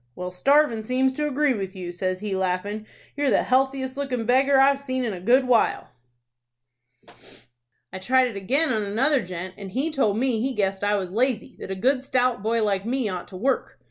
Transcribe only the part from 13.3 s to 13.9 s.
work.